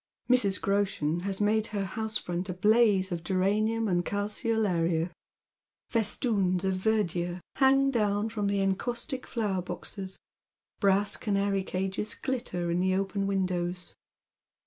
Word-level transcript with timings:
Mm. 0.31 0.59
Groshen 0.61 1.19
bus 1.19 1.39
made 1.39 1.67
her 1.67 1.85
house 1.85 2.17
front 2.17 2.49
a 2.49 2.55
blaze 2.55 3.11
of 3.11 3.23
geranium 3.23 3.87
and 3.87 4.03
calceoluria, 4.03 5.11
festoons 5.89 6.65
of 6.65 6.73
verdure 6.73 7.39
hang 7.57 7.91
down 7.91 8.27
from 8.27 8.47
the 8.47 8.61
encaustic 8.61 9.27
flowcr 9.27 9.63
boses, 9.63 10.17
brass 10.79 11.17
canary 11.17 11.63
cages 11.63 12.15
glitter 12.15 12.71
in 12.71 12.79
the 12.79 12.95
open 12.95 13.27
windows. 13.27 13.93